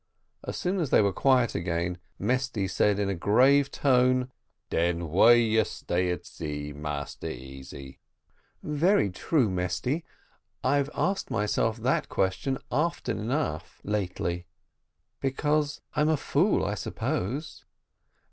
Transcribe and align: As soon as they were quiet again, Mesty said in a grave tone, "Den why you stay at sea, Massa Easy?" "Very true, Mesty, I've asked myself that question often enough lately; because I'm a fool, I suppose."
As 0.43 0.57
soon 0.57 0.79
as 0.79 0.89
they 0.89 0.99
were 0.99 1.13
quiet 1.13 1.53
again, 1.53 1.99
Mesty 2.17 2.67
said 2.67 2.97
in 2.97 3.07
a 3.07 3.13
grave 3.13 3.69
tone, 3.69 4.31
"Den 4.71 5.09
why 5.09 5.33
you 5.33 5.63
stay 5.63 6.09
at 6.09 6.25
sea, 6.25 6.73
Massa 6.73 7.31
Easy?" 7.31 7.99
"Very 8.63 9.11
true, 9.11 9.47
Mesty, 9.47 10.03
I've 10.63 10.89
asked 10.95 11.29
myself 11.29 11.77
that 11.77 12.09
question 12.09 12.57
often 12.71 13.19
enough 13.19 13.79
lately; 13.83 14.47
because 15.19 15.81
I'm 15.95 16.09
a 16.09 16.17
fool, 16.17 16.65
I 16.65 16.73
suppose." 16.73 17.63